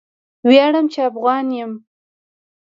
[0.47, 1.71] ویاړم چې افغان یم.